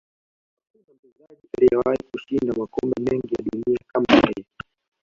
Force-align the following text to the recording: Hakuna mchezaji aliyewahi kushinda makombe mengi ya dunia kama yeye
Hakuna 0.73 0.93
mchezaji 0.95 1.47
aliyewahi 1.57 2.03
kushinda 2.11 2.53
makombe 2.53 2.95
mengi 3.01 3.33
ya 3.33 3.43
dunia 3.51 3.77
kama 3.87 4.07
yeye 4.15 4.45